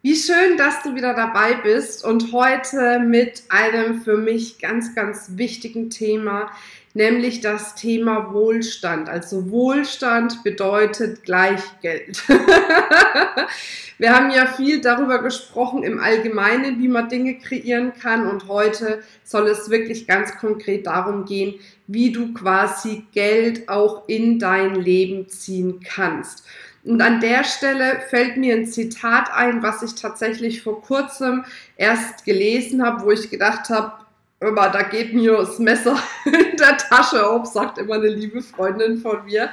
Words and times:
Wie 0.00 0.14
schön, 0.14 0.56
dass 0.56 0.84
du 0.84 0.94
wieder 0.94 1.12
dabei 1.12 1.54
bist 1.54 2.04
und 2.04 2.32
heute 2.32 3.00
mit 3.00 3.42
einem 3.48 4.00
für 4.02 4.16
mich 4.16 4.60
ganz, 4.60 4.94
ganz 4.94 5.30
wichtigen 5.34 5.90
Thema, 5.90 6.52
nämlich 6.94 7.40
das 7.40 7.74
Thema 7.74 8.32
Wohlstand. 8.32 9.08
Also 9.08 9.50
Wohlstand 9.50 10.44
bedeutet 10.44 11.24
gleich 11.24 11.60
Geld. 11.82 12.22
Wir 13.98 14.14
haben 14.14 14.30
ja 14.30 14.46
viel 14.46 14.80
darüber 14.80 15.20
gesprochen 15.20 15.82
im 15.82 15.98
Allgemeinen, 15.98 16.78
wie 16.78 16.86
man 16.86 17.08
Dinge 17.08 17.36
kreieren 17.38 17.92
kann 18.00 18.28
und 18.28 18.46
heute 18.46 19.02
soll 19.24 19.48
es 19.48 19.68
wirklich 19.68 20.06
ganz 20.06 20.38
konkret 20.38 20.86
darum 20.86 21.24
gehen, 21.24 21.54
wie 21.88 22.12
du 22.12 22.32
quasi 22.34 23.02
Geld 23.10 23.68
auch 23.68 24.08
in 24.08 24.38
dein 24.38 24.76
Leben 24.76 25.28
ziehen 25.28 25.80
kannst. 25.80 26.44
Und 26.88 27.02
an 27.02 27.20
der 27.20 27.44
Stelle 27.44 28.00
fällt 28.08 28.38
mir 28.38 28.56
ein 28.56 28.66
Zitat 28.66 29.30
ein, 29.30 29.62
was 29.62 29.82
ich 29.82 29.94
tatsächlich 29.94 30.62
vor 30.62 30.80
kurzem 30.80 31.44
erst 31.76 32.24
gelesen 32.24 32.82
habe, 32.82 33.04
wo 33.04 33.10
ich 33.10 33.28
gedacht 33.28 33.68
habe, 33.68 33.92
immer, 34.40 34.70
da 34.70 34.84
geht 34.84 35.12
mir 35.12 35.36
das 35.36 35.58
Messer 35.58 35.98
in 36.24 36.56
der 36.56 36.78
Tasche 36.78 37.26
auf, 37.26 37.44
sagt 37.44 37.76
immer 37.76 37.96
eine 37.96 38.08
liebe 38.08 38.40
Freundin 38.40 38.96
von 38.96 39.26
mir. 39.26 39.50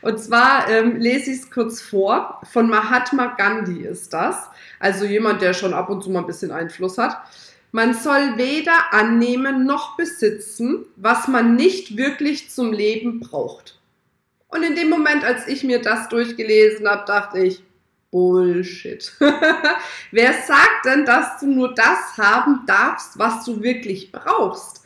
Und 0.00 0.18
zwar 0.18 0.68
ähm, 0.68 0.96
lese 0.96 1.30
ich 1.30 1.42
es 1.42 1.50
kurz 1.52 1.80
vor. 1.80 2.40
Von 2.50 2.68
Mahatma 2.68 3.36
Gandhi 3.36 3.82
ist 3.82 4.12
das. 4.12 4.48
Also 4.80 5.04
jemand, 5.04 5.40
der 5.40 5.54
schon 5.54 5.74
ab 5.74 5.88
und 5.88 6.02
zu 6.02 6.10
mal 6.10 6.18
ein 6.18 6.26
bisschen 6.26 6.50
Einfluss 6.50 6.98
hat. 6.98 7.16
Man 7.70 7.94
soll 7.94 8.36
weder 8.38 8.92
annehmen 8.92 9.66
noch 9.66 9.96
besitzen, 9.96 10.84
was 10.96 11.28
man 11.28 11.54
nicht 11.54 11.96
wirklich 11.96 12.50
zum 12.50 12.72
Leben 12.72 13.20
braucht. 13.20 13.78
Und 14.52 14.62
in 14.62 14.76
dem 14.76 14.90
Moment, 14.90 15.24
als 15.24 15.48
ich 15.48 15.64
mir 15.64 15.80
das 15.80 16.08
durchgelesen 16.08 16.86
habe, 16.86 17.04
dachte 17.06 17.38
ich, 17.38 17.62
Bullshit. 18.10 19.10
Wer 20.10 20.32
sagt 20.34 20.84
denn, 20.84 21.06
dass 21.06 21.40
du 21.40 21.46
nur 21.46 21.74
das 21.74 22.18
haben 22.18 22.60
darfst, 22.66 23.18
was 23.18 23.46
du 23.46 23.62
wirklich 23.62 24.12
brauchst? 24.12 24.82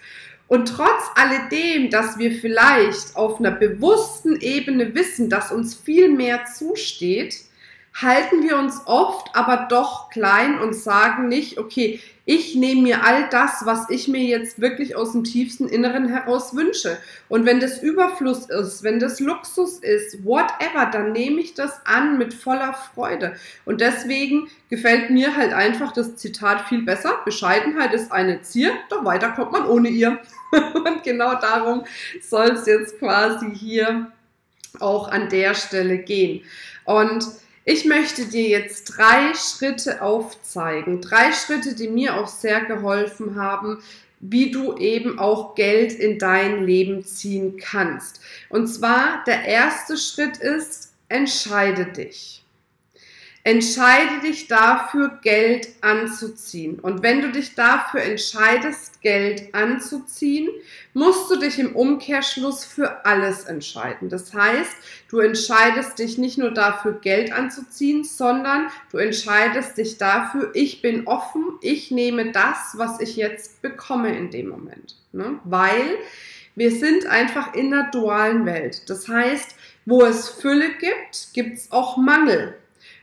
Und 0.47 0.69
trotz 0.69 1.03
alledem, 1.17 1.91
dass 1.91 2.17
wir 2.19 2.31
vielleicht 2.31 3.17
auf 3.17 3.41
einer 3.41 3.51
bewussten 3.51 4.41
Ebene 4.41 4.95
wissen, 4.95 5.29
dass 5.29 5.51
uns 5.51 5.75
viel 5.75 6.09
mehr 6.09 6.45
zusteht, 6.45 7.35
halten 8.03 8.43
wir 8.43 8.59
uns 8.59 8.83
oft 8.85 9.35
aber 9.35 9.67
doch 9.71 10.11
klein 10.11 10.61
und 10.61 10.75
sagen 10.75 11.29
nicht, 11.29 11.59
okay, 11.59 12.01
ich 12.27 12.57
nehme 12.57 12.83
mir 12.83 13.05
all 13.05 13.29
das, 13.31 13.65
was 13.65 13.89
ich 13.89 14.09
mir 14.09 14.23
jetzt 14.23 14.61
wirklich 14.61 14.97
aus 14.97 15.13
dem 15.13 15.25
tiefsten 15.25 15.69
Inneren 15.69 16.09
heraus 16.09 16.55
wünsche. 16.55 16.99
Und 17.29 17.47
wenn 17.47 17.61
das 17.61 17.83
Überfluss 17.83 18.51
ist, 18.51 18.83
wenn 18.83 18.99
das 18.99 19.21
Luxus 19.21 19.79
ist, 19.79 20.25
whatever, 20.25 20.91
dann 20.93 21.13
nehme 21.13 21.41
ich 21.41 21.55
das 21.55 21.81
an 21.87 22.19
mit 22.19 22.35
voller 22.35 22.75
Freude. 22.75 23.37
Und 23.65 23.81
deswegen 23.81 24.49
gefällt 24.69 25.11
mir 25.11 25.37
halt 25.37 25.55
einfach 25.55 25.93
das 25.93 26.17
Zitat 26.17 26.69
viel 26.69 26.83
besser. 26.83 27.21
Bescheidenheit 27.25 27.95
ist 27.95 28.13
eine 28.13 28.43
Zier, 28.43 28.73
doch 28.91 29.05
weiter 29.05 29.31
kommt 29.31 29.53
man 29.53 29.67
ohne 29.67 29.89
ihr. 29.89 30.19
Und 30.75 31.03
genau 31.03 31.37
darum 31.37 31.85
soll 32.21 32.51
es 32.51 32.67
jetzt 32.67 32.99
quasi 32.99 33.55
hier 33.55 34.11
auch 34.81 35.09
an 35.09 35.29
der 35.29 35.55
Stelle 35.55 35.99
gehen. 35.99 36.43
Und 36.85 37.25
ich 37.69 37.85
möchte 37.85 38.27
dir 38.27 38.49
jetzt 38.49 38.97
drei 38.97 39.35
Schritte 39.35 40.01
aufzeigen. 40.01 41.01
Drei 41.03 41.33
Schritte, 41.33 41.75
die 41.75 41.89
mir 41.89 42.17
auch 42.17 42.29
sehr 42.29 42.61
geholfen 42.61 43.35
haben, 43.35 43.83
wie 44.21 44.53
du 44.53 44.77
eben 44.77 45.19
auch 45.19 45.57
Geld 45.57 45.93
in 45.93 46.21
dein 46.21 46.65
Leben 46.65 47.05
ziehen 47.05 47.57
kannst. 47.59 48.21
Und 48.51 48.69
zwar 48.69 49.25
der 49.27 49.45
erste 49.45 49.97
Schritt 49.97 50.37
ist, 50.37 50.93
entscheide 51.09 51.87
dich. 51.87 52.45
Entscheide 53.47 54.23
dich 54.23 54.49
dafür, 54.49 55.21
Geld 55.23 55.69
anzuziehen. 55.81 56.81
Und 56.81 57.05
wenn 57.05 57.23
du 57.23 57.31
dich 57.31 57.55
dafür 57.55 58.03
entscheidest, 58.03 59.01
Geld 59.03 59.55
anzuziehen, 59.55 60.49
musst 60.95 61.31
du 61.31 61.37
dich 61.37 61.61
im 61.61 61.77
Umkehrschluss 61.77 62.65
für 62.65 63.07
alles 63.07 63.45
entscheiden. 63.45 64.09
Das 64.09 64.35
heißt, 64.35 64.73
du 65.09 65.21
entscheidest 65.21 66.01
dich 66.01 66.19
nicht 66.19 66.39
nur 66.39 66.51
dafür, 66.51 66.95
Geld 66.95 67.31
anzuziehen, 67.31 68.03
sondern 68.03 68.67
du 68.91 68.99
entscheidest 68.99 69.79
dich 69.79 69.97
dafür, 69.97 70.51
ich 70.55 70.83
bin 70.83 71.07
offen, 71.07 71.45
ich 71.61 71.93
nehme 71.93 72.33
das, 72.33 72.75
was 72.75 72.99
ich 72.99 73.15
jetzt 73.15 73.63
bekomme 73.63 74.19
in 74.19 74.33
dem 74.33 74.49
Moment. 74.49 74.97
Ne? 75.13 75.39
Weil 75.45 75.99
wir 76.57 76.73
sind 76.73 77.07
einfach 77.07 77.55
in 77.55 77.71
der 77.71 77.91
dualen 77.93 78.45
Welt. 78.45 78.91
Das 78.91 79.07
heißt, 79.07 79.55
wo 79.85 80.05
es 80.05 80.31
Fülle 80.31 80.71
gibt, 80.81 81.29
gibt 81.33 81.59
es 81.59 81.71
auch 81.71 81.97
Mangel. 81.97 82.57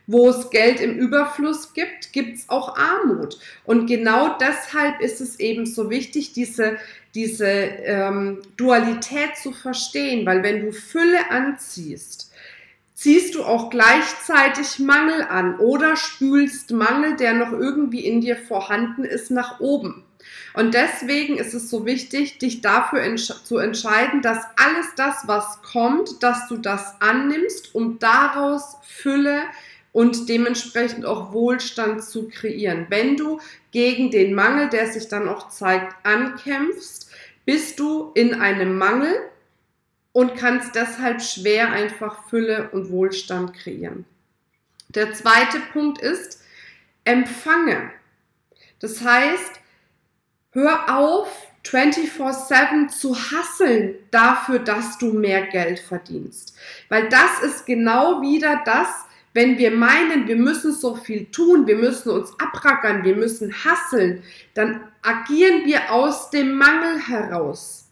Wo 0.06 0.28
es 0.28 0.50
Geld 0.50 0.80
im 0.80 0.98
Überfluss 0.98 1.72
gibt, 1.72 2.12
gibt 2.12 2.36
es 2.36 2.48
auch 2.50 2.76
Armut. 2.76 3.38
Und 3.64 3.86
genau 3.86 4.36
deshalb 4.38 5.00
ist 5.00 5.20
es 5.20 5.40
eben 5.40 5.64
so 5.64 5.88
wichtig, 5.88 6.32
diese, 6.32 6.76
diese 7.14 7.46
ähm, 7.46 8.42
Dualität 8.56 9.36
zu 9.36 9.52
verstehen, 9.52 10.26
weil 10.26 10.42
wenn 10.42 10.66
du 10.66 10.72
Fülle 10.72 11.30
anziehst, 11.30 12.30
ziehst 12.94 13.34
du 13.34 13.44
auch 13.44 13.70
gleichzeitig 13.70 14.78
Mangel 14.78 15.22
an 15.22 15.58
oder 15.58 15.96
spülst 15.96 16.70
Mangel, 16.70 17.16
der 17.16 17.34
noch 17.34 17.52
irgendwie 17.52 18.06
in 18.06 18.20
dir 18.20 18.36
vorhanden 18.36 19.04
ist, 19.04 19.30
nach 19.30 19.60
oben. 19.60 20.04
Und 20.54 20.74
deswegen 20.74 21.36
ist 21.36 21.52
es 21.52 21.68
so 21.68 21.84
wichtig, 21.84 22.38
dich 22.38 22.60
dafür 22.60 23.02
entsch 23.02 23.32
zu 23.44 23.58
entscheiden, 23.58 24.22
dass 24.22 24.38
alles 24.56 24.86
das, 24.96 25.26
was 25.26 25.62
kommt, 25.62 26.22
dass 26.22 26.48
du 26.48 26.56
das 26.56 27.00
annimmst, 27.00 27.74
um 27.74 27.98
daraus 27.98 28.76
Fülle 28.82 29.42
und 29.94 30.28
dementsprechend 30.28 31.06
auch 31.06 31.32
Wohlstand 31.32 32.02
zu 32.02 32.28
kreieren. 32.28 32.86
Wenn 32.88 33.16
du 33.16 33.38
gegen 33.70 34.10
den 34.10 34.34
Mangel, 34.34 34.68
der 34.68 34.88
sich 34.88 35.06
dann 35.06 35.28
auch 35.28 35.50
zeigt, 35.50 35.94
ankämpfst, 36.04 37.08
bist 37.44 37.78
du 37.78 38.10
in 38.14 38.34
einem 38.34 38.76
Mangel 38.76 39.14
und 40.10 40.34
kannst 40.34 40.74
deshalb 40.74 41.22
schwer 41.22 41.70
einfach 41.70 42.28
Fülle 42.28 42.70
und 42.72 42.90
Wohlstand 42.90 43.54
kreieren. 43.54 44.04
Der 44.88 45.12
zweite 45.12 45.60
Punkt 45.72 46.00
ist, 46.02 46.42
empfange. 47.04 47.92
Das 48.80 49.00
heißt, 49.00 49.60
hör 50.50 50.98
auf, 50.98 51.28
24-7 51.64 52.88
zu 52.88 53.14
hasseln 53.14 53.94
dafür, 54.10 54.58
dass 54.58 54.98
du 54.98 55.12
mehr 55.12 55.46
Geld 55.46 55.78
verdienst. 55.78 56.56
Weil 56.88 57.08
das 57.08 57.42
ist 57.44 57.64
genau 57.64 58.20
wieder 58.22 58.60
das, 58.64 58.88
wenn 59.34 59.58
wir 59.58 59.72
meinen, 59.72 60.28
wir 60.28 60.36
müssen 60.36 60.72
so 60.72 60.94
viel 60.94 61.26
tun, 61.26 61.66
wir 61.66 61.76
müssen 61.76 62.10
uns 62.10 62.32
abrackern, 62.38 63.04
wir 63.04 63.16
müssen 63.16 63.52
hasseln, 63.52 64.22
dann 64.54 64.80
agieren 65.02 65.66
wir 65.66 65.92
aus 65.92 66.30
dem 66.30 66.56
Mangel 66.56 67.00
heraus. 67.00 67.90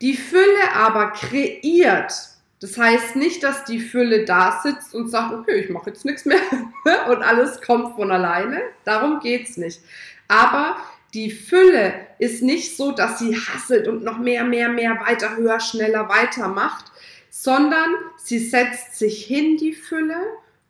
Die 0.00 0.14
Fülle 0.14 0.72
aber 0.74 1.10
kreiert. 1.10 2.12
Das 2.60 2.76
heißt 2.76 3.16
nicht, 3.16 3.42
dass 3.42 3.64
die 3.64 3.80
Fülle 3.80 4.24
da 4.24 4.60
sitzt 4.62 4.94
und 4.94 5.08
sagt, 5.08 5.32
okay, 5.32 5.60
ich 5.60 5.70
mache 5.70 5.90
jetzt 5.90 6.04
nichts 6.04 6.24
mehr 6.24 6.40
und 7.08 7.22
alles 7.22 7.62
kommt 7.62 7.94
von 7.96 8.10
alleine. 8.10 8.60
Darum 8.84 9.20
geht's 9.20 9.56
nicht. 9.56 9.80
Aber 10.28 10.76
die 11.14 11.30
Fülle 11.30 11.94
ist 12.18 12.42
nicht 12.42 12.76
so, 12.76 12.92
dass 12.92 13.18
sie 13.18 13.34
hasselt 13.34 13.88
und 13.88 14.04
noch 14.04 14.18
mehr, 14.18 14.44
mehr, 14.44 14.68
mehr, 14.68 15.00
weiter, 15.00 15.36
höher, 15.36 15.60
schneller 15.60 16.08
weitermacht, 16.08 16.92
sondern 17.30 17.90
sie 18.16 18.38
setzt 18.38 18.98
sich 18.98 19.24
hin, 19.24 19.56
die 19.56 19.72
Fülle, 19.72 20.20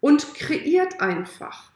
und 0.00 0.34
kreiert 0.34 1.00
einfach. 1.00 1.70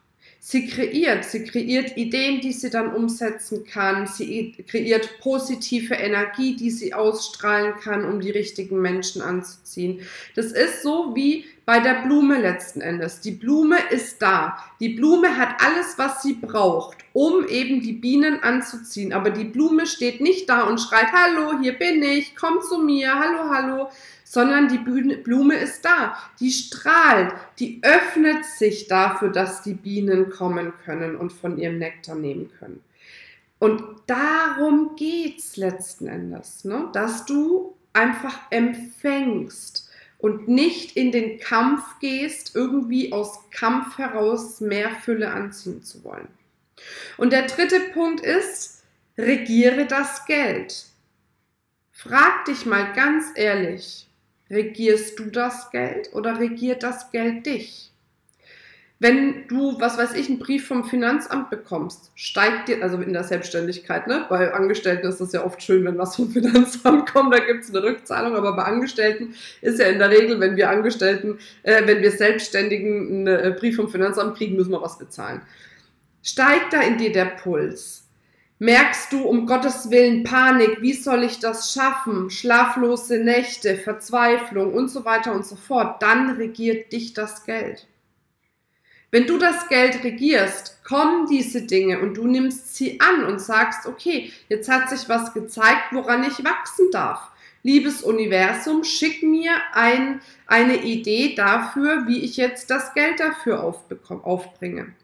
Sie 0.45 0.67
kreiert, 0.67 1.25
sie 1.25 1.45
kreiert 1.45 1.97
Ideen, 1.97 2.41
die 2.41 2.53
sie 2.53 2.69
dann 2.69 2.93
umsetzen 2.93 3.65
kann. 3.65 4.09
Sie 4.09 4.57
kreiert 4.67 5.21
positive 5.21 5.95
Energie, 5.95 6.57
die 6.57 6.73
sie 6.73 6.95
ausstrahlen 6.95 7.75
kann, 7.81 8.05
um 8.05 8.21
die 8.21 8.33
richtigen 8.33 8.81
Menschen 8.81 9.23
anzuziehen. 9.23 10.01
Das 10.35 10.47
ist 10.47 10.83
so 10.83 11.15
wie 11.15 11.45
bei 11.65 11.81
der 11.81 12.03
Blume 12.03 12.41
letzten 12.41 12.81
Endes. 12.81 13.21
Die 13.21 13.31
Blume 13.31 13.77
ist 13.91 14.21
da. 14.21 14.59
Die 14.81 14.91
Blume 14.91 15.37
hat 15.37 15.63
alles, 15.63 15.97
was 15.97 16.23
sie 16.23 16.35
braucht, 16.35 16.99
um 17.13 17.47
eben 17.47 17.81
die 17.81 17.93
Bienen 17.93 18.43
anzuziehen. 18.43 19.13
Aber 19.13 19.31
die 19.31 19.45
Blume 19.45 19.87
steht 19.87 20.21
nicht 20.21 20.49
da 20.49 20.65
und 20.65 20.81
schreit, 20.81 21.13
hallo, 21.13 21.61
hier 21.61 21.79
bin 21.79 22.03
ich, 22.03 22.35
komm 22.35 22.61
zu 22.63 22.79
mir, 22.79 23.15
hallo, 23.15 23.49
hallo, 23.51 23.89
sondern 24.25 24.69
die 24.69 24.79
Blume 24.79 25.57
ist 25.57 25.85
da, 25.85 26.17
die 26.41 26.51
strahlt, 26.51 27.35
die 27.59 27.81
öffnet 27.83 28.45
sich 28.45 28.89
dafür, 28.89 29.29
dass 29.29 29.63
die 29.63 29.75
Bienen 29.75 30.31
kommen 30.31 30.73
können 30.85 31.17
und 31.17 31.33
von 31.33 31.59
ihrem 31.59 31.79
Nektar 31.79 32.17
nehmen 32.17 32.51
können. 32.59 32.83
Und 33.59 33.85
darum 34.09 34.97
geht 34.97 35.39
es 35.39 35.57
letzten 35.57 36.09
Endes, 36.09 36.65
ne? 36.65 36.89
dass 36.93 37.27
du 37.27 37.77
einfach 37.93 38.37
empfängst 38.51 39.92
und 40.23 40.47
nicht 40.47 40.97
in 40.97 41.11
den 41.11 41.41
Kampf 41.41 41.99
gehst, 41.99 42.55
irgendwie 42.55 43.13
aus 43.13 43.51
Kampf 43.51 43.99
heraus 43.99 44.61
mehr 44.61 44.91
Fülle 44.91 45.33
anziehen 45.33 45.83
zu 45.83 46.05
wollen. 46.05 46.29
Und 47.17 47.33
der 47.33 47.49
dritte 47.49 47.81
Punkt 47.93 48.21
ist, 48.21 48.85
regiere 49.19 49.85
das 49.85 50.25
Geld. 50.25 50.87
Frag 51.91 52.45
dich 52.45 52.65
mal 52.67 52.93
ganz 52.95 53.33
ehrlich, 53.35 54.07
regierst 54.49 55.19
du 55.19 55.27
das 55.27 55.71
Geld 55.73 56.15
oder 56.15 56.39
regiert 56.39 56.85
das 56.85 57.11
Geld 57.11 57.45
dich? 57.45 57.92
Wenn 59.03 59.49
du, 59.49 59.81
was 59.81 59.99
weiß 59.99 60.15
ich, 60.15 60.29
einen 60.29 60.39
Brief 60.39 60.69
vom 60.69 60.85
Finanzamt 60.85 61.51
bekommst, 61.51 62.13
steigt 62.15 62.69
dir, 62.69 62.85
also 62.85 62.99
in 62.99 63.13
der 63.13 63.25
Selbstständigkeit, 63.25 64.07
ne? 64.07 64.27
Bei 64.29 64.55
Angestellten 64.55 65.09
ist 65.09 65.21
es 65.21 65.33
ja 65.33 65.45
oft 65.45 65.61
schön, 65.61 65.85
wenn 65.85 65.99
was 65.99 66.15
vom 66.15 66.31
Finanzamt 66.31 67.13
kommt, 67.13 67.35
da 67.35 67.41
gibt 67.41 67.65
es 67.65 67.71
eine 67.71 67.83
Rückzahlung, 67.83 68.37
aber 68.37 68.55
bei 68.55 68.63
Angestellten 68.63 69.35
ist 69.61 69.81
ja 69.81 69.87
in 69.87 69.99
der 69.99 70.11
Regel, 70.11 70.39
wenn 70.39 70.55
wir 70.55 70.71
Angestellten, 70.71 71.41
äh, 71.65 71.85
wenn 71.85 72.01
wir 72.01 72.13
Selbstständigen 72.13 73.09
einen 73.09 73.27
äh, 73.27 73.57
Brief 73.59 73.75
vom 73.75 73.89
Finanzamt 73.89 74.37
kriegen, 74.37 74.55
müssen 74.55 74.71
wir 74.71 74.83
was 74.83 74.99
bezahlen. 74.99 75.43
Steigt 76.23 76.73
da 76.73 76.81
in 76.81 76.97
dir 76.97 77.11
der 77.11 77.25
Puls? 77.25 78.07
Merkst 78.61 79.13
du 79.13 79.25
um 79.25 79.49
Gottes 79.49 79.91
Willen 79.91 80.23
Panik, 80.23 80.81
wie 80.81 80.93
soll 80.93 81.25
ich 81.25 81.41
das 81.41 81.73
schaffen? 81.73 82.31
Schlaflose 82.31 83.19
Nächte, 83.19 83.75
Verzweiflung 83.75 84.73
und 84.73 84.91
so 84.91 85.05
weiter 85.05 85.35
und 85.35 85.45
so 85.45 85.57
fort, 85.57 86.01
dann 86.01 86.37
regiert 86.37 86.93
dich 86.93 87.15
das 87.15 87.45
Geld. 87.45 87.89
Wenn 89.15 89.27
du 89.27 89.37
das 89.37 89.69
Geld 89.69 90.03
regierst, 90.05 90.83
kommen 90.85 91.27
diese 91.27 91.67
Dinge 91.67 92.01
und 92.01 92.17
du 92.17 92.27
nimmst 92.27 92.75
sie 92.75 92.99
an 92.99 93.27
und 93.27 93.43
sagst, 93.43 93.87
okay, 93.87 94.33
jetzt 94.49 94.71
hat 94.71 94.89
sich 94.89 95.07
was 95.07 95.35
gezeigt, 95.35 95.93
woran 95.93 96.25
ich 96.25 96.43
wachsen 96.43 96.91
darf. 96.91 97.31
Liebes 97.63 98.03
Universum, 98.03 98.85
schick 98.85 99.23
mir 99.23 99.53
ein, 99.75 100.23
eine 100.47 100.83
Idee 100.83 101.35
dafür, 101.35 102.07
wie 102.07 102.25
ich 102.25 102.39
jetzt 102.39 102.71
das 102.71 102.95
Geld 102.95 103.21
dafür 103.21 103.63
aufbringe. 103.63 104.95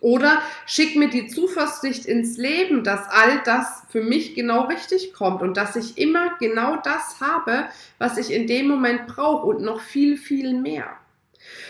Oder 0.00 0.42
schick 0.66 0.96
mir 0.96 1.08
die 1.08 1.28
Zuversicht 1.28 2.06
ins 2.06 2.38
Leben, 2.38 2.82
dass 2.82 3.08
all 3.08 3.40
das 3.44 3.84
für 3.90 4.02
mich 4.02 4.34
genau 4.34 4.62
richtig 4.64 5.12
kommt 5.12 5.42
und 5.42 5.56
dass 5.56 5.76
ich 5.76 5.96
immer 5.96 6.36
genau 6.40 6.76
das 6.82 7.20
habe, 7.20 7.68
was 7.98 8.18
ich 8.18 8.32
in 8.32 8.48
dem 8.48 8.66
Moment 8.66 9.06
brauche 9.06 9.46
und 9.46 9.62
noch 9.62 9.80
viel, 9.80 10.16
viel 10.16 10.54
mehr. 10.54 10.96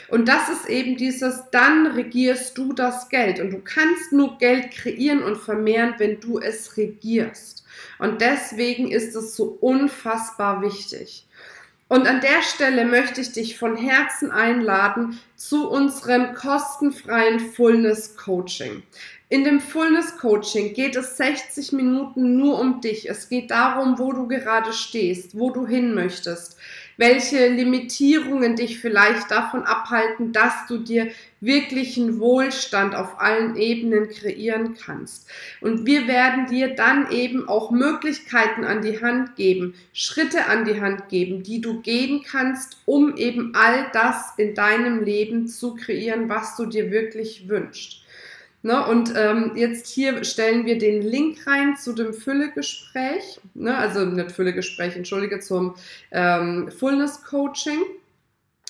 Und 0.09 0.29
das 0.29 0.49
ist 0.49 0.69
eben 0.69 0.97
dieses, 0.97 1.45
dann 1.51 1.87
regierst 1.87 2.59
du 2.59 2.73
das 2.73 3.09
Geld. 3.09 3.41
Und 3.41 3.51
du 3.51 3.61
kannst 3.61 4.13
nur 4.13 4.39
Geld 4.39 4.71
kreieren 4.71 5.23
und 5.23 5.37
vermehren, 5.37 5.95
wenn 5.99 6.21
du 6.21 6.39
es 6.39 6.77
regierst. 6.77 7.65
Und 7.99 8.21
deswegen 8.21 8.91
ist 8.91 9.15
es 9.15 9.37
so 9.37 9.57
unfassbar 9.61 10.63
wichtig. 10.63 11.27
Und 11.89 12.07
an 12.07 12.23
der 12.23 12.43
Stelle 12.43 12.87
möchte 12.87 13.21
ich 13.21 13.33
dich 13.33 13.59
von 13.59 13.77
Herzen 13.77 14.31
einladen 14.31 15.21
zu 15.37 15.69
unserem 15.69 16.33
kostenfreien 16.35 17.39
Fullness 17.39 18.17
Coaching. 18.17 18.83
In 19.29 19.45
dem 19.45 19.61
Fullness 19.61 20.17
Coaching 20.17 20.73
geht 20.73 20.97
es 20.97 21.19
60 21.19 21.73
Minuten 21.73 22.37
nur 22.37 22.59
um 22.59 22.81
dich. 22.81 23.11
Es 23.11 23.29
geht 23.29 23.51
darum, 23.51 23.99
wo 23.99 24.13
du 24.13 24.27
gerade 24.27 24.73
stehst, 24.73 25.39
wo 25.39 25.51
du 25.51 25.67
hin 25.67 25.95
möchtest 25.95 26.57
welche 26.97 27.49
Limitierungen 27.49 28.57
dich 28.57 28.79
vielleicht 28.79 29.31
davon 29.31 29.63
abhalten, 29.65 30.33
dass 30.33 30.67
du 30.69 30.79
dir 30.79 31.11
wirklichen 31.41 32.21
Wohlstand 32.21 32.95
auf 32.95 33.21
allen 33.21 33.57
Ebenen 33.57 34.09
kreieren 34.09 34.75
kannst. 34.75 35.29
Und 35.61 35.87
wir 35.87 36.07
werden 36.07 36.47
dir 36.47 36.75
dann 36.75 37.11
eben 37.11 37.49
auch 37.49 37.71
Möglichkeiten 37.71 38.65
an 38.65 38.83
die 38.83 39.03
Hand 39.03 39.37
geben, 39.37 39.75
Schritte 39.93 40.47
an 40.47 40.65
die 40.65 40.81
Hand 40.81 41.09
geben, 41.09 41.43
die 41.43 41.61
du 41.61 41.81
gehen 41.81 42.23
kannst, 42.23 42.79
um 42.87 43.17
eben 43.17 43.55
all 43.55 43.91
das 43.93 44.35
in 44.37 44.55
deinem 44.55 45.05
Leben 45.05 45.49
zu 45.49 45.75
kreieren, 45.75 46.29
was 46.29 46.57
du 46.57 46.67
dir 46.67 46.91
wirklich 46.91 47.49
wünschst. 47.49 48.02
Ne, 48.65 48.87
und 48.87 49.13
ähm, 49.17 49.53
jetzt 49.57 49.89
hier 49.89 50.23
stellen 50.23 50.67
wir 50.67 50.79
den 50.79 51.03
Link 51.03 51.45
rein 51.49 51.77
zu 51.77 51.93
dem 51.93 52.15
Füllegespräch, 52.15 53.41
ne, 53.55 53.77
also 53.77 54.05
nicht 54.05 54.31
Füllegespräch, 54.31 54.95
entschuldige, 54.95 55.41
zum 55.41 55.75
ähm, 56.13 56.71
Fullness 56.71 57.25
Coaching. 57.25 57.81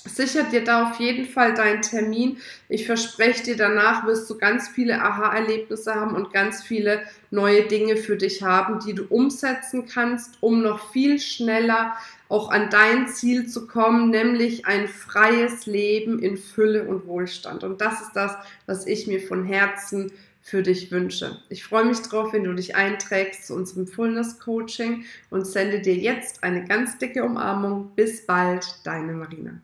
Sichert 0.04 0.52
dir 0.52 0.64
da 0.64 0.90
auf 0.90 0.98
jeden 0.98 1.26
Fall 1.26 1.54
deinen 1.54 1.80
Termin. 1.80 2.38
Ich 2.68 2.86
verspreche 2.86 3.44
dir, 3.44 3.56
danach 3.56 4.04
wirst 4.04 4.28
du 4.28 4.36
ganz 4.36 4.68
viele 4.68 5.00
Aha-Erlebnisse 5.00 5.94
haben 5.94 6.16
und 6.16 6.32
ganz 6.32 6.62
viele 6.64 7.02
neue 7.30 7.62
Dinge 7.68 7.96
für 7.96 8.16
dich 8.16 8.42
haben, 8.42 8.80
die 8.80 8.94
du 8.94 9.04
umsetzen 9.04 9.86
kannst, 9.86 10.38
um 10.40 10.60
noch 10.60 10.90
viel 10.90 11.20
schneller 11.20 11.96
auch 12.28 12.50
an 12.50 12.68
dein 12.70 13.08
Ziel 13.08 13.46
zu 13.46 13.66
kommen, 13.68 14.10
nämlich 14.10 14.66
ein 14.66 14.88
freies 14.88 15.66
Leben 15.66 16.18
in 16.18 16.36
Fülle 16.36 16.84
und 16.84 17.06
Wohlstand. 17.06 17.62
Und 17.62 17.80
das 17.80 18.00
ist 18.00 18.12
das, 18.14 18.36
was 18.66 18.86
ich 18.86 19.06
mir 19.06 19.20
von 19.20 19.44
Herzen 19.44 20.10
für 20.40 20.62
dich 20.62 20.90
wünsche. 20.90 21.40
Ich 21.48 21.62
freue 21.64 21.84
mich 21.84 22.00
drauf, 22.02 22.32
wenn 22.32 22.44
du 22.44 22.52
dich 22.52 22.74
einträgst 22.74 23.46
zu 23.46 23.54
unserem 23.54 23.86
Fullness 23.86 24.40
Coaching 24.40 25.04
und 25.30 25.46
sende 25.46 25.80
dir 25.80 25.94
jetzt 25.94 26.42
eine 26.42 26.64
ganz 26.64 26.98
dicke 26.98 27.22
Umarmung. 27.22 27.92
Bis 27.94 28.26
bald, 28.26 28.66
deine 28.82 29.12
Marina. 29.12 29.62